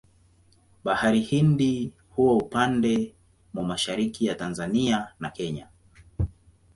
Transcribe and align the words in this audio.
Bahari 0.83 1.19
Hindi 1.23 1.93
huwa 2.09 2.37
upande 2.37 3.13
mwa 3.53 3.63
mashariki 3.63 4.25
ya 4.25 4.35
Tanzania 4.35 5.07
na 5.19 5.29
Kenya. 5.29 5.67